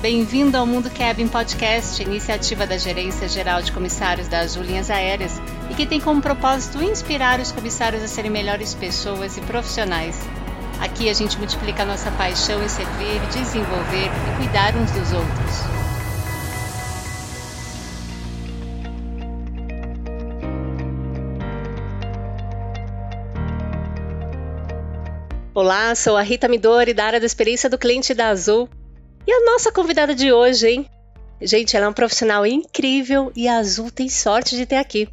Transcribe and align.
bem-vindo 0.00 0.56
ao 0.56 0.66
Mundo 0.66 0.90
Cabin 0.90 1.28
Podcast, 1.28 2.02
iniciativa 2.02 2.66
da 2.66 2.78
Gerência 2.78 3.28
Geral 3.28 3.60
de 3.60 3.70
Comissários 3.70 4.28
das 4.28 4.54
Linhas 4.54 4.90
Aéreas 4.90 5.38
e 5.70 5.74
que 5.74 5.84
tem 5.84 6.00
como 6.00 6.22
propósito 6.22 6.82
inspirar 6.82 7.38
os 7.38 7.52
comissários 7.52 8.02
a 8.02 8.08
serem 8.08 8.30
melhores 8.30 8.72
pessoas 8.72 9.36
e 9.36 9.42
profissionais. 9.42 10.18
Aqui 10.80 11.10
a 11.10 11.12
gente 11.12 11.36
multiplica 11.36 11.82
a 11.82 11.86
nossa 11.86 12.10
paixão 12.12 12.64
em 12.64 12.68
servir, 12.68 13.20
desenvolver 13.30 14.06
e 14.06 14.36
cuidar 14.38 14.74
uns 14.74 14.90
dos 14.92 15.12
outros. 15.12 15.80
Olá, 25.52 25.94
sou 25.94 26.16
a 26.16 26.22
Rita 26.22 26.48
Midori, 26.48 26.94
da 26.94 27.04
área 27.04 27.20
da 27.20 27.26
experiência 27.26 27.68
do 27.68 27.76
cliente 27.76 28.14
da 28.14 28.28
Azul. 28.28 28.66
E 29.30 29.32
a 29.32 29.44
nossa 29.44 29.70
convidada 29.70 30.12
de 30.12 30.32
hoje, 30.32 30.68
hein? 30.68 30.86
Gente, 31.40 31.76
ela 31.76 31.86
é 31.86 31.88
um 31.88 31.92
profissional 31.92 32.44
incrível 32.44 33.30
e 33.36 33.46
a 33.46 33.58
Azul 33.58 33.88
tem 33.88 34.08
sorte 34.08 34.56
de 34.56 34.66
ter 34.66 34.74
aqui. 34.74 35.08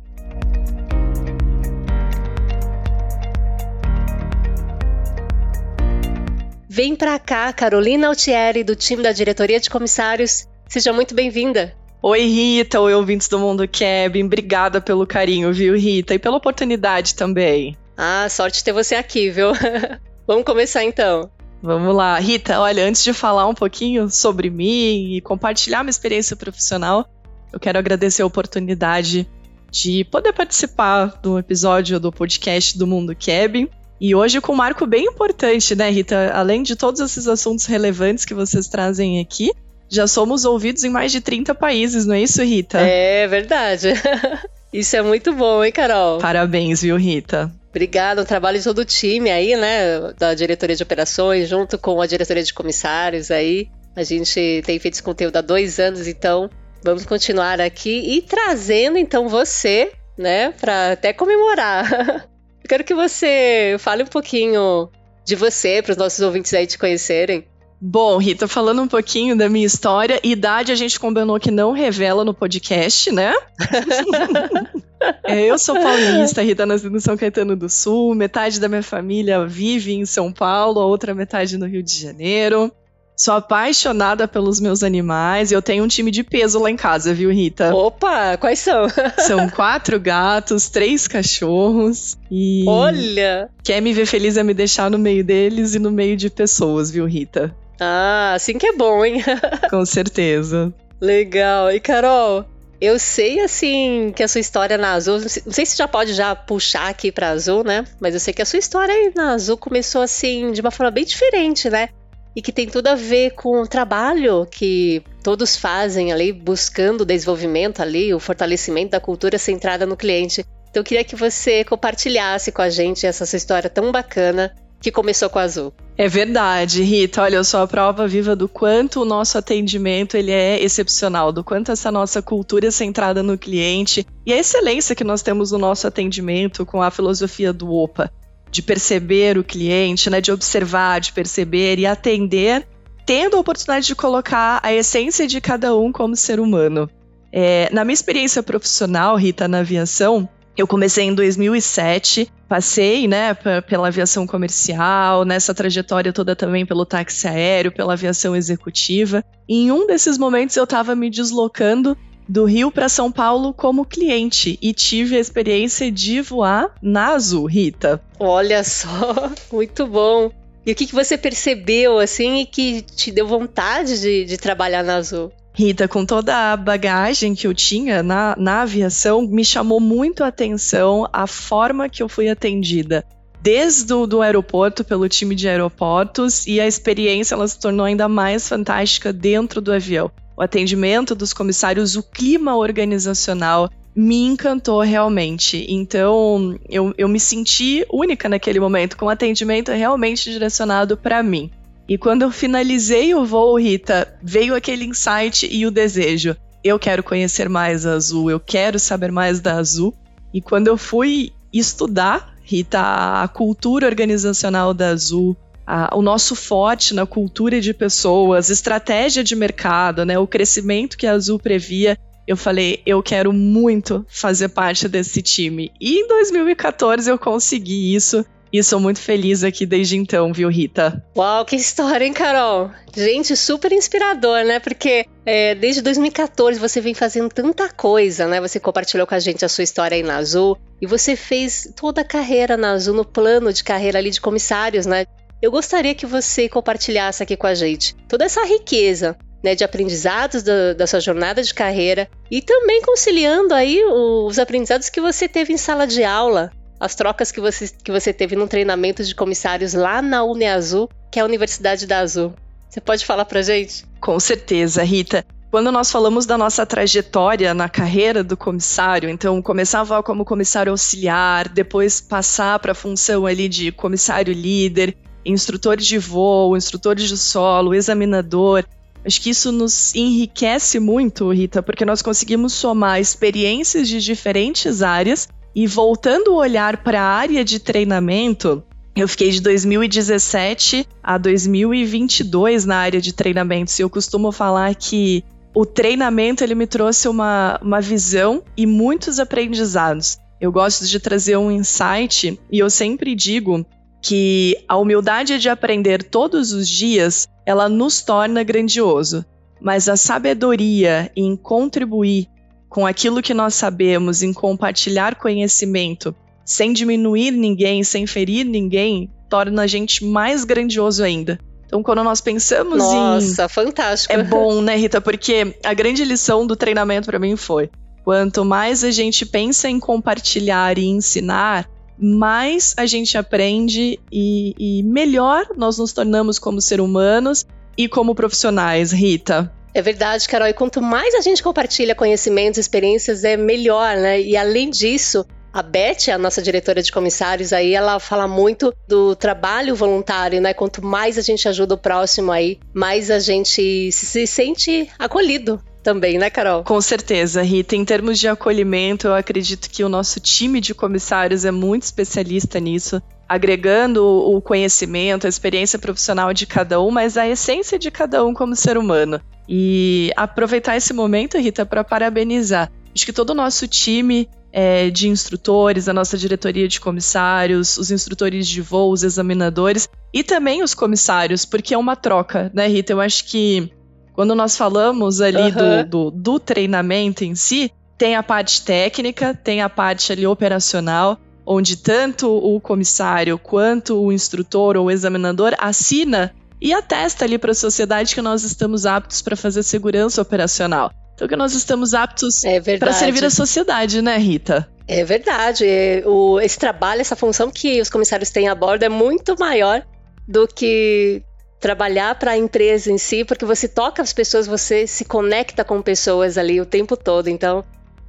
Vem 6.68 6.96
pra 6.96 7.20
cá, 7.20 7.54
Carolina 7.54 8.08
Altieri, 8.08 8.64
do 8.64 8.76
time 8.76 9.04
da 9.04 9.12
Diretoria 9.12 9.60
de 9.60 9.70
Comissários. 9.70 10.48
Seja 10.68 10.92
muito 10.92 11.14
bem-vinda. 11.14 11.76
Oi, 12.02 12.22
Rita, 12.22 12.82
oi, 12.82 12.96
ouvintes 12.96 13.28
do 13.28 13.38
Mundo 13.38 13.68
Kevin. 13.68 14.24
Obrigada 14.24 14.82
pelo 14.82 15.06
carinho, 15.06 15.54
viu, 15.54 15.78
Rita? 15.78 16.16
E 16.16 16.20
pela 16.20 16.38
oportunidade 16.38 17.14
também. 17.14 17.78
Ah, 17.96 18.28
sorte 18.32 18.64
ter 18.64 18.74
você 18.74 18.96
aqui, 18.96 19.30
viu? 19.30 19.52
Vamos 20.26 20.44
começar 20.44 20.84
então. 20.84 21.30
Vamos 21.62 21.96
lá. 21.96 22.20
Rita, 22.20 22.60
olha, 22.60 22.86
antes 22.86 23.04
de 23.04 23.14
falar 23.14 23.48
um 23.48 23.54
pouquinho 23.54 24.10
sobre 24.10 24.50
mim 24.50 25.16
e 25.16 25.22
compartilhar 25.22 25.84
minha 25.84 25.90
experiência 25.90 26.36
profissional, 26.36 27.10
eu 27.52 27.60
quero 27.60 27.80
agradecer 27.80 28.22
a 28.22 28.26
oportunidade 28.26 29.28
de 29.72 30.04
poder 30.06 30.34
participar 30.34 31.20
do 31.22 31.38
episódio 31.38 32.00
do 32.00 32.12
podcast 32.12 32.78
do 32.78 32.88
Mundo 32.88 33.16
Kevin. 33.16 33.68
E 34.00 34.14
hoje 34.14 34.40
com 34.40 34.54
um 34.54 34.56
marco 34.56 34.86
bem 34.86 35.06
importante, 35.06 35.76
né, 35.76 35.90
Rita? 35.90 36.32
Além 36.34 36.62
de 36.62 36.76
todos 36.76 37.02
esses 37.02 37.28
assuntos 37.28 37.66
relevantes 37.66 38.26
que 38.26 38.34
vocês 38.34 38.68
trazem 38.68 39.20
aqui, 39.20 39.52
já 39.90 40.06
somos 40.06 40.46
ouvidos 40.46 40.84
em 40.84 40.90
mais 40.90 41.12
de 41.12 41.20
30 41.20 41.56
países, 41.56 42.06
não 42.06 42.14
é 42.14 42.22
isso, 42.22 42.44
Rita? 42.44 42.80
É 42.80 43.28
verdade. 43.28 43.94
isso 44.72 44.96
é 44.96 45.02
muito 45.02 45.34
bom, 45.34 45.64
hein, 45.64 45.72
Carol? 45.72 46.20
Parabéns, 46.20 46.82
viu, 46.82 46.96
Rita? 46.96 47.52
Obrigada, 47.70 48.22
o 48.22 48.26
trabalho 48.26 48.58
de 48.58 48.64
todo 48.64 48.80
o 48.80 48.86
time 48.86 49.30
aí, 49.30 49.56
né, 49.56 50.14
da 50.18 50.34
diretoria 50.34 50.76
de 50.76 50.84
operações, 50.84 51.48
junto 51.48 51.78
com 51.78 52.02
a 52.02 52.08
diretoria 52.08 52.44
de 52.44 52.54
comissários 52.54 53.30
aí. 53.30 53.70
A 53.96 54.04
gente 54.04 54.62
tem 54.66 54.80
feito 54.80 54.96
esse 54.96 55.04
conteúdo 55.04 55.38
há 55.38 55.42
dois 55.42 55.80
anos, 55.80 56.08
então 56.08 56.50
vamos 56.84 57.06
continuar 57.06 57.60
aqui 57.60 58.18
e 58.18 58.22
trazendo 58.22 58.98
então 58.98 59.28
você, 59.28 59.92
né, 60.18 60.52
para 60.52 60.94
até 60.94 61.14
comemorar. 61.14 62.28
quero 62.68 62.84
que 62.84 62.94
você 62.94 63.76
fale 63.80 64.04
um 64.04 64.08
pouquinho 64.08 64.90
de 65.26 65.36
você 65.36 65.82
para 65.82 65.92
os 65.92 65.98
nossos 65.98 66.20
ouvintes 66.20 66.54
aí 66.54 66.68
te 66.68 66.78
conhecerem. 66.78 67.46
Bom, 67.80 68.18
Rita, 68.18 68.48
falando 68.48 68.82
um 68.82 68.88
pouquinho 68.88 69.38
da 69.38 69.48
minha 69.48 69.66
história, 69.66 70.20
idade 70.24 70.72
a 70.72 70.76
gente 70.76 71.00
combinou 71.00 71.40
que 71.40 71.52
não 71.52 71.72
revela 71.72 72.26
no 72.26 72.34
podcast, 72.34 73.12
né? 73.12 73.34
é, 75.24 75.46
eu 75.46 75.58
sou 75.58 75.76
paulista, 75.76 76.42
Rita, 76.42 76.66
nasci 76.66 76.90
no 76.90 77.00
São 77.00 77.18
Caetano 77.18 77.56
do 77.56 77.70
Sul, 77.70 78.16
metade 78.16 78.60
da 78.60 78.68
minha 78.68 78.84
família 78.84 79.46
vive 79.46 79.94
em 79.94 80.06
São 80.06 80.32
Paulo, 80.32 80.80
a 80.80 80.86
outra 80.86 81.14
metade 81.14 81.58
no 81.58 81.66
Rio 81.66 81.84
de 81.84 82.00
Janeiro. 82.00 82.72
Sou 83.20 83.34
apaixonada 83.34 84.28
pelos 84.28 84.60
meus 84.60 84.84
animais 84.84 85.50
e 85.50 85.56
eu 85.56 85.62
tenho 85.62 85.84
um 85.84 85.88
time 85.88 86.12
de 86.12 86.24
peso 86.24 86.60
lá 86.60 86.70
em 86.70 86.76
casa, 86.76 87.16
viu, 87.16 87.32
Rita? 87.32 87.74
Opa, 87.74 88.38
quais 88.38 88.60
são? 88.60 88.86
São 89.18 89.50
quatro 89.50 90.00
gatos, 90.00 90.70
três 90.70 91.08
cachorros 91.08 92.16
e. 92.30 92.64
Olha! 92.68 93.50
Quer 93.64 93.82
me 93.82 93.92
ver 93.92 94.06
feliz 94.06 94.38
é 94.38 94.44
me 94.44 94.54
deixar 94.54 94.92
no 94.92 95.00
meio 95.00 95.24
deles 95.24 95.74
e 95.74 95.80
no 95.80 95.90
meio 95.90 96.16
de 96.16 96.30
pessoas, 96.30 96.92
viu, 96.92 97.08
Rita? 97.08 97.56
Ah, 97.80 98.34
assim 98.36 98.56
que 98.56 98.68
é 98.68 98.74
bom, 98.74 99.04
hein? 99.04 99.24
Com 99.68 99.84
certeza. 99.84 100.72
Legal. 101.02 101.72
E 101.72 101.80
Carol, 101.80 102.46
eu 102.80 103.00
sei, 103.00 103.40
assim, 103.40 104.14
que 104.16 104.22
a 104.22 104.28
sua 104.28 104.40
história 104.42 104.78
na 104.78 104.94
Azul, 104.94 105.20
não 105.20 105.54
sei 105.54 105.66
se 105.66 105.76
já 105.76 105.88
pode 105.88 106.14
já 106.14 106.36
puxar 106.36 106.90
aqui 106.90 107.12
pra 107.12 107.30
Azul, 107.30 107.64
né? 107.64 107.84
Mas 108.00 108.14
eu 108.14 108.20
sei 108.20 108.34
que 108.34 108.42
a 108.42 108.46
sua 108.46 108.60
história 108.60 108.94
aí 108.94 109.12
na 109.16 109.34
Azul 109.34 109.58
começou, 109.58 110.02
assim, 110.02 110.52
de 110.52 110.62
uma 110.62 110.70
forma 110.70 110.92
bem 110.92 111.04
diferente, 111.04 111.70
né? 111.70 111.90
E 112.36 112.42
que 112.42 112.52
tem 112.52 112.68
tudo 112.68 112.88
a 112.88 112.96
ver 112.96 113.32
com 113.32 113.62
o 113.62 113.68
trabalho 113.68 114.46
que 114.46 115.02
todos 115.24 115.56
fazem 115.56 116.14
ali, 116.14 116.32
buscando 116.32 117.02
o 117.02 117.06
desenvolvimento 117.06 117.82
ali, 117.82 118.14
o 118.14 118.20
fortalecimento 118.20 118.92
da 118.92 119.00
cultura 119.00 119.40
centrada 119.40 119.88
no 119.88 119.98
cliente. 119.98 120.46
Então 120.70 120.82
eu 120.82 120.84
queria 120.84 121.04
que 121.04 121.16
você 121.16 121.64
compartilhasse 121.64 122.52
com 122.52 122.62
a 122.62 122.70
gente 122.70 123.08
essa 123.08 123.26
sua 123.26 123.38
história 123.38 123.72
tão 123.72 123.92
bacana 123.92 124.54
que 124.82 124.92
começou 124.92 125.30
com 125.30 125.40
a 125.40 125.44
Azul. 125.44 125.74
É 125.98 126.08
verdade, 126.08 126.84
Rita. 126.84 127.24
Olha, 127.24 127.38
eu 127.38 127.44
sou 127.44 127.62
a 127.62 127.68
prova 127.68 128.08
viva 128.08 128.36
do 128.36 128.48
quanto 128.48 129.02
o 129.02 129.06
nosso 129.06 129.38
atendimento 129.38 130.16
ele 130.16 130.32
é 130.32 130.62
excepcional, 130.62 131.32
do 131.32 131.44
quanto 131.44 131.72
essa 131.72 131.92
nossa 131.92 132.22
cultura 132.22 132.68
é 132.68 132.72
centrada 132.72 133.24
no 133.24 133.38
cliente 133.38 134.06
e 134.26 134.32
a 134.32 134.38
excelência 134.38 134.96
que 134.96 135.04
nós 135.04 135.22
temos 135.22 135.52
no 135.52 135.58
nosso 135.58 135.88
atendimento 135.88 136.66
com 136.66 136.82
a 136.82 136.92
filosofia 136.92 137.52
do 137.52 137.72
OPA, 137.74 138.12
de 138.52 138.62
perceber 138.62 139.38
o 139.38 139.44
cliente, 139.44 140.10
né, 140.10 140.22
de 140.22 140.32
observar, 140.32 141.02
de 141.02 141.12
perceber 141.12 141.80
e 141.80 141.86
atender, 141.86 142.68
tendo 143.06 143.36
a 143.36 143.40
oportunidade 143.40 143.88
de 143.88 143.96
colocar 143.96 144.60
a 144.62 144.72
essência 144.72 145.28
de 145.28 145.42
cada 145.42 145.76
um 145.76 145.92
como 145.92 146.16
ser 146.16 146.40
humano. 146.40 146.88
É, 147.32 147.70
na 147.74 147.84
minha 147.84 147.94
experiência 147.94 148.44
profissional, 148.44 149.16
Rita, 149.16 149.48
na 149.48 149.60
aviação, 149.60 150.30
eu 150.58 150.68
comecei 150.68 151.06
em 151.06 151.14
2007, 151.14 152.32
passei, 152.50 153.08
né, 153.08 153.36
pela 153.68 153.88
aviação 153.88 154.26
comercial, 154.26 155.24
nessa 155.24 155.54
trajetória 155.54 156.12
toda 156.12 156.36
também 156.36 156.66
pelo 156.66 156.86
táxi 156.86 157.28
aéreo, 157.28 157.72
pela 157.72 157.94
aviação 157.94 158.36
executiva. 158.36 159.24
E 159.48 159.66
em 159.66 159.72
um 159.72 159.86
desses 159.86 160.18
momentos 160.18 160.58
eu 160.58 160.64
estava 160.64 160.96
me 160.96 161.10
deslocando 161.10 161.96
do 162.28 162.44
Rio 162.46 162.72
para 162.72 162.90
São 162.90 163.12
Paulo 163.12 163.54
como 163.54 163.86
cliente 163.86 164.58
e 164.62 164.74
tive 164.74 165.16
a 165.16 165.20
experiência 165.20 165.92
de 165.92 166.22
voar 166.22 166.76
na 166.82 167.14
Azul, 167.14 167.46
Rita. 167.46 168.02
Olha 168.20 168.64
só, 168.64 169.32
muito 169.52 169.88
bom. 169.88 170.32
E 170.68 170.72
o 170.74 170.76
que, 170.76 170.86
que 170.86 170.94
você 170.94 171.18
percebeu 171.18 171.98
assim 171.98 172.42
e 172.42 172.46
que 172.46 172.82
te 172.82 173.10
deu 173.10 173.26
vontade 173.26 174.02
de, 174.02 174.26
de 174.26 174.38
trabalhar 174.38 174.84
na 174.84 174.98
Azul? 174.98 175.32
Rita, 175.54 175.88
com 175.88 176.06
toda 176.06 176.52
a 176.52 176.58
bagagem 176.58 177.34
que 177.34 177.48
eu 177.48 177.54
tinha 177.54 178.04
na, 178.04 178.36
na 178.38 178.64
aviação, 178.64 179.22
me 179.22 179.46
chamou 179.46 179.80
muito 179.80 180.26
a 180.26 180.28
atenção 180.28 181.08
a 181.14 181.26
forma 181.26 181.88
que 181.88 182.04
eu 182.04 182.10
fui 182.10 182.28
atendida. 182.28 183.06
Desde 183.42 183.94
o 183.94 184.06
do 184.06 184.22
aeroporto, 184.22 184.84
pelo 184.84 185.08
time 185.08 185.36
de 185.36 185.48
aeroportos, 185.48 186.46
e 186.46 186.60
a 186.60 186.68
experiência 186.68 187.34
ela 187.34 187.48
se 187.48 187.58
tornou 187.58 187.86
ainda 187.86 188.10
mais 188.10 188.50
fantástica 188.50 189.14
dentro 189.14 189.62
do 189.62 189.72
avião. 189.72 190.12
O 190.36 190.42
atendimento 190.42 191.16
dos 191.16 191.32
comissários, 191.32 191.96
o 191.96 192.04
clima 192.04 192.58
organizacional, 192.58 193.70
me 193.98 194.24
encantou 194.24 194.82
realmente. 194.82 195.66
Então, 195.68 196.56
eu, 196.70 196.94
eu 197.00 197.10
me 197.10 197.20
senti 197.20 197.84
única 197.92 198.30
naquele 198.30 198.60
momento, 198.60 198.96
com 198.96 199.10
atendimento 199.10 199.72
realmente 199.72 200.32
direcionado 200.32 200.96
para 200.96 201.24
mim. 201.24 201.50
E 201.90 201.98
quando 201.98 202.22
eu 202.22 202.30
finalizei 202.30 203.16
o 203.16 203.26
voo, 203.26 203.58
Rita, 203.58 204.08
veio 204.22 204.54
aquele 204.54 204.86
insight 204.86 205.50
e 205.52 205.66
o 205.66 205.72
desejo. 205.72 206.38
Eu 206.64 206.78
quero 206.78 207.02
conhecer 207.02 207.50
mais 207.50 207.88
a 207.88 207.94
Azul, 207.94 208.30
eu 208.30 208.40
quero 208.40 208.78
saber 208.78 209.12
mais 209.12 209.40
da 209.40 209.56
Azul. 209.56 209.96
E 210.32 210.42
quando 210.42 210.68
eu 210.68 210.78
fui 210.78 211.32
estudar, 211.52 212.36
Rita, 212.44 212.80
a 213.24 213.28
cultura 213.28 213.88
organizacional 213.88 214.76
da 214.76 214.90
Azul, 214.90 215.36
a, 215.66 215.98
o 215.98 216.04
nosso 216.04 216.36
forte 216.36 216.94
na 216.94 217.08
cultura 217.08 217.60
de 217.60 217.74
pessoas, 217.74 218.52
estratégia 218.52 219.24
de 219.24 219.36
mercado, 219.36 220.06
né, 220.06 220.20
o 220.20 220.28
crescimento 220.28 220.98
que 220.98 221.08
a 221.08 221.14
Azul 221.14 221.40
previa, 221.40 221.98
eu 222.28 222.36
falei, 222.36 222.82
eu 222.86 223.02
quero 223.02 223.32
muito 223.32 224.06
fazer 224.10 224.50
parte 224.50 224.88
desse 224.90 225.22
time. 225.22 225.72
E 225.80 226.02
em 226.02 226.08
2014 226.08 227.10
eu 227.10 227.18
consegui 227.18 227.96
isso. 227.96 228.26
E 228.52 228.64
sou 228.64 228.80
muito 228.80 229.00
feliz 229.02 229.44
aqui 229.44 229.66
desde 229.66 229.98
então, 229.98 230.32
viu, 230.32 230.48
Rita? 230.48 231.04
Uau, 231.18 231.44
que 231.44 231.58
história, 231.58 232.06
hein, 232.06 232.14
Carol? 232.14 232.72
Gente, 232.96 233.36
super 233.36 233.74
inspirador, 233.74 234.46
né? 234.46 234.58
Porque 234.60 235.06
é, 235.26 235.54
desde 235.54 235.82
2014 235.82 236.58
você 236.58 236.80
vem 236.80 236.94
fazendo 236.94 237.30
tanta 237.30 237.68
coisa, 237.70 238.26
né? 238.26 238.40
Você 238.40 238.58
compartilhou 238.58 239.06
com 239.06 239.16
a 239.16 239.20
gente 239.20 239.44
a 239.44 239.50
sua 239.50 239.66
história 239.66 239.96
aí 239.96 240.04
na 240.04 240.16
Azul 240.16 240.58
e 240.82 240.88
você 240.88 241.16
fez 241.18 241.74
toda 241.76 242.02
a 242.02 242.06
carreira 242.06 242.56
na 242.56 242.72
Azul, 242.72 242.96
no 242.96 243.04
plano 243.04 243.52
de 243.52 243.66
carreira 243.66 244.00
ali 244.00 244.12
de 244.12 244.22
comissários, 244.22 244.86
né? 244.86 245.06
Eu 245.42 245.52
gostaria 245.52 245.94
que 245.94 246.06
você 246.06 246.48
compartilhasse 246.48 247.22
aqui 247.22 247.36
com 247.36 247.48
a 247.48 247.54
gente 247.54 247.96
toda 248.08 248.24
essa 248.26 248.44
riqueza 248.46 249.18
né, 249.44 249.56
de 249.56 249.64
aprendizados 249.64 250.44
da, 250.44 250.74
da, 250.74 250.88
sua 250.88 251.00
jornada 251.00 251.44
de 251.44 251.54
carreira 251.54 252.10
e 252.30 252.42
também 252.42 252.82
conciliando 252.82 253.54
aí 253.54 253.84
os 253.86 254.40
aprendizados 254.40 254.90
que 254.90 255.00
você 255.00 255.28
teve 255.28 255.54
em 255.54 255.58
sala 255.58 255.86
de 255.86 256.04
aula, 256.04 256.52
as 256.80 256.96
trocas 256.96 257.32
que 257.32 257.40
você, 257.40 257.70
que 257.84 257.92
você 257.92 258.14
teve 258.14 258.36
num 258.36 258.48
treinamento 258.48 259.04
de 259.04 259.16
comissários 259.16 259.74
lá 259.74 260.02
na 260.02 260.24
UniAzul, 260.24 260.90
que 261.12 261.20
é 261.20 261.22
a 261.22 261.26
Universidade 261.26 261.86
da 261.86 262.00
Azul. 262.00 262.34
Você 262.70 262.82
pode 262.82 263.06
falar 263.06 263.26
pra 263.26 263.42
gente? 263.42 263.86
Com 264.00 264.20
certeza, 264.20 264.84
Rita. 264.84 265.26
Quando 265.50 265.72
nós 265.72 265.90
falamos 265.90 266.26
da 266.26 266.38
nossa 266.38 266.66
trajetória 266.66 267.54
na 267.54 267.70
carreira 267.70 268.22
do 268.24 268.36
comissário, 268.36 269.10
então 269.10 269.42
começava 269.42 270.04
como 270.04 270.26
comissário 270.26 270.72
auxiliar, 270.72 271.48
depois 271.48 272.02
passar 272.02 272.60
para 272.60 272.74
a 272.74 272.76
função 272.76 273.26
ali 273.26 273.48
de 273.48 273.72
comissário 273.72 274.34
líder, 274.34 274.96
instrutor 275.26 275.78
de 275.78 275.98
voo, 275.98 276.58
instrutor 276.58 276.96
de 276.96 277.18
solo, 277.18 277.74
examinador. 277.74 278.66
Acho 279.06 279.22
que 279.22 279.30
isso 279.30 279.52
nos 279.52 279.96
enriquece 279.96 280.80
muito, 280.80 281.32
Rita, 281.32 281.64
porque 281.64 281.86
nós 281.86 282.02
conseguimos 282.02 282.54
somar 282.54 283.00
experiências 283.00 283.88
de 283.88 284.02
diferentes 284.02 284.82
áreas 284.82 285.28
e 285.56 285.66
voltando 285.66 286.34
o 286.34 286.36
olhar 286.36 286.84
para 286.84 287.02
a 287.02 287.16
área 287.16 287.44
de 287.44 287.60
treinamento, 287.60 288.64
eu 288.96 289.08
fiquei 289.08 289.30
de 289.30 289.42
2017 289.42 290.88
a 291.02 291.18
2022 291.18 292.66
na 292.66 292.78
área 292.78 293.00
de 293.00 293.14
treinamentos 293.14 293.78
e 293.78 293.82
eu 293.84 293.90
costumo 293.90 294.32
falar 294.32 294.74
que 294.76 295.24
o 295.56 295.66
treinamento 295.66 296.44
ele 296.44 296.56
me 296.56 296.68
trouxe 296.68 297.08
uma, 297.08 297.60
uma 297.62 297.82
visão 297.82 298.44
e 298.56 298.66
muitos 298.66 299.20
aprendizados. 299.20 300.18
Eu 300.40 300.52
gosto 300.52 300.86
de 300.86 301.00
trazer 301.00 301.38
um 301.38 301.52
insight 301.52 302.40
e 302.52 302.60
eu 302.60 302.70
sempre 302.70 303.16
digo 303.16 303.66
que 304.02 304.58
a 304.68 304.78
humildade 304.78 305.40
de 305.40 305.50
aprender 305.50 306.04
todos 306.04 306.52
os 306.52 306.68
dias, 306.68 307.28
ela 307.46 307.68
nos 307.68 308.02
torna 308.02 308.44
grandioso, 308.44 309.26
mas 309.60 309.90
a 309.90 309.98
sabedoria 309.98 311.12
em 311.16 311.36
contribuir 311.36 312.28
com 312.70 312.86
aquilo 312.86 313.22
que 313.22 313.34
nós 313.34 313.56
sabemos, 313.56 314.22
em 314.22 314.34
compartilhar 314.34 315.16
conhecimento, 315.16 316.16
sem 316.46 316.74
diminuir 316.74 317.32
ninguém, 317.32 317.84
sem 317.84 318.06
ferir 318.06 318.46
ninguém, 318.46 319.10
torna 319.30 319.64
a 319.64 319.68
gente 319.68 320.06
mais 320.06 320.44
grandioso 320.44 321.04
ainda. 321.04 321.40
Então, 321.66 321.84
quando 321.84 322.04
nós 322.04 322.22
pensamos 322.22 322.78
Nossa, 322.78 322.96
em. 322.96 323.00
Nossa, 323.00 323.50
fantástico. 323.50 324.14
É 324.14 324.24
bom, 324.24 324.62
né, 324.64 324.76
Rita? 324.78 325.02
Porque 325.02 325.56
a 325.64 325.74
grande 325.74 326.04
lição 326.06 326.48
do 326.48 326.56
treinamento 326.56 327.08
para 327.08 327.20
mim 327.20 327.36
foi: 327.36 327.70
quanto 328.04 328.46
mais 328.46 328.84
a 328.84 328.92
gente 328.92 329.26
pensa 329.26 329.70
em 329.70 329.80
compartilhar 329.80 330.78
e 330.78 330.86
ensinar, 330.86 331.70
mais 331.98 332.74
a 332.78 332.86
gente 332.86 333.18
aprende 333.18 334.00
e, 334.12 334.54
e 334.58 334.84
melhor 334.84 335.48
nós 335.56 335.78
nos 335.78 335.94
tornamos 335.94 336.38
como 336.40 336.62
ser 336.62 336.80
humanos 336.80 337.46
e 337.78 337.88
como 337.88 338.16
profissionais, 338.16 338.92
Rita. 338.92 339.52
É 339.74 339.82
verdade, 339.82 340.28
Carol. 340.28 340.48
E 340.48 340.54
quanto 340.54 340.82
mais 340.82 341.14
a 341.14 341.22
gente 341.22 341.44
compartilha 341.44 341.94
conhecimentos, 341.94 342.58
experiências, 342.58 343.24
é 343.24 343.38
melhor, 343.38 343.96
né? 343.96 344.20
E 344.20 344.36
além 344.36 344.72
disso, 344.72 345.24
a 345.54 345.62
Beth, 345.62 346.12
a 346.12 346.18
nossa 346.18 346.42
diretora 346.42 346.82
de 346.82 346.92
comissários 346.92 347.54
aí, 347.54 347.74
ela 347.74 348.00
fala 348.00 348.28
muito 348.28 348.74
do 348.88 349.16
trabalho 349.16 349.76
voluntário, 349.76 350.42
né? 350.42 350.54
Quanto 350.54 350.84
mais 350.84 351.18
a 351.18 351.22
gente 351.22 351.48
ajuda 351.48 351.76
o 351.76 351.78
próximo 351.78 352.32
aí, 352.32 352.60
mais 352.74 353.12
a 353.12 353.20
gente 353.20 353.92
se 353.92 354.26
sente 354.26 354.90
acolhido 354.98 355.62
também, 355.88 356.18
né, 356.18 356.30
Carol? 356.30 356.66
Com 356.66 356.82
certeza, 356.82 357.42
Rita. 357.42 357.74
Em 357.74 357.86
termos 357.86 358.20
de 358.20 358.28
acolhimento, 358.28 359.08
eu 359.08 359.14
acredito 359.14 359.70
que 359.70 359.86
o 359.86 359.88
nosso 359.88 360.20
time 360.20 360.60
de 360.60 360.74
comissários 360.74 361.46
é 361.46 361.52
muito 361.52 361.84
especialista 361.84 362.60
nisso, 362.60 363.02
agregando 363.26 364.06
o 364.06 364.42
conhecimento, 364.42 365.26
a 365.26 365.30
experiência 365.30 365.80
profissional 365.80 366.34
de 366.34 366.46
cada 366.46 366.82
um, 366.82 366.92
mas 366.92 367.16
a 367.16 367.26
essência 367.26 367.80
de 367.80 367.90
cada 367.90 368.26
um 368.26 368.34
como 368.34 368.54
ser 368.54 368.78
humano. 368.78 369.22
E 369.48 370.12
aproveitar 370.18 370.76
esse 370.76 370.92
momento, 370.92 371.38
Rita, 371.38 371.66
para 371.66 371.86
parabenizar. 371.86 372.70
Acho 372.94 373.06
que 373.06 373.14
todo 373.14 373.30
o 373.30 373.36
nosso 373.36 373.66
time 373.66 374.28
é, 374.52 374.90
de 374.90 375.08
instrutores, 375.08 375.88
a 375.88 375.94
nossa 375.94 376.18
diretoria 376.18 376.68
de 376.68 376.82
comissários, 376.82 377.78
os 377.78 377.92
instrutores 377.92 378.46
de 378.46 378.62
voo, 378.62 378.92
os 378.92 379.04
examinadores 379.04 379.88
e 380.14 380.22
também 380.22 380.64
os 380.64 380.74
comissários, 380.74 381.46
porque 381.46 381.74
é 381.74 381.78
uma 381.78 381.96
troca, 381.96 382.52
né, 382.54 382.68
Rita? 382.68 382.92
Eu 382.92 383.00
acho 383.00 383.24
que 383.24 383.72
quando 384.18 384.34
nós 384.34 384.58
falamos 384.58 385.22
ali 385.22 385.38
uhum. 385.38 385.52
do, 385.52 385.84
do, 385.84 386.12
do 386.12 386.40
treinamento 386.40 387.24
em 387.24 387.36
si, 387.36 387.72
tem 387.96 388.16
a 388.16 388.24
parte 388.24 388.64
técnica, 388.64 389.36
tem 389.36 389.62
a 389.62 389.70
parte 389.70 390.12
ali 390.12 390.26
operacional, 390.26 391.20
onde 391.46 391.78
tanto 391.78 392.28
o 392.28 392.60
comissário 392.60 393.38
quanto 393.38 393.96
o 394.04 394.12
instrutor 394.12 394.76
ou 394.76 394.88
o 394.88 394.92
examinador 394.92 395.54
assina 395.60 396.34
e 396.60 396.74
atesta 396.74 397.26
ali 397.26 397.38
para 397.38 397.52
a 397.52 397.54
sociedade 397.54 398.16
que 398.16 398.22
nós 398.24 398.44
estamos 398.44 398.88
aptos 398.88 399.22
para 399.22 399.36
fazer 399.36 399.62
segurança 399.62 400.20
operacional. 400.20 400.92
Então 401.14 401.28
que 401.28 401.36
nós 401.36 401.54
estamos 401.54 401.94
aptos 401.94 402.44
é 402.44 402.60
para 402.80 402.94
servir 402.94 403.24
a 403.24 403.30
sociedade, 403.30 404.02
né, 404.02 404.18
Rita? 404.18 404.68
É 404.88 405.06
verdade. 405.06 405.64
O, 406.08 406.40
esse 406.40 406.58
trabalho, 406.58 407.02
essa 407.02 407.16
função 407.16 407.52
que 407.52 407.80
os 407.80 407.90
comissários 407.90 408.32
têm 408.32 408.48
a 408.48 408.56
bordo 408.56 408.82
é 408.82 408.90
muito 408.90 409.36
maior 409.38 409.86
do 410.28 410.48
que 410.48 411.22
trabalhar 411.60 412.16
para 412.16 412.32
a 412.32 412.38
empresa 412.38 412.92
em 412.92 412.98
si, 412.98 413.24
porque 413.24 413.46
você 413.46 413.68
toca 413.68 414.02
as 414.02 414.14
pessoas, 414.14 414.48
você 414.48 414.86
se 414.86 415.06
conecta 415.06 415.64
com 415.64 415.82
pessoas 415.82 416.38
ali 416.38 416.62
o 416.62 416.66
tempo 416.66 416.96
todo. 416.96 417.28
Então, 417.28 417.64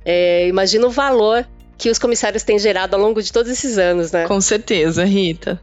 é, 0.05 0.47
imagina 0.49 0.87
o 0.87 0.91
valor 0.91 1.47
que 1.77 1.91
os 1.91 1.99
comissários 1.99 2.43
têm 2.43 2.59
gerado 2.59 2.95
ao 2.95 3.01
longo 3.01 3.23
de 3.23 3.33
todos 3.33 3.51
esses 3.51 3.79
anos, 3.79 4.13
né? 4.13 4.27
Com 4.27 4.41
certeza, 4.41 5.05
Rita. 5.05 5.61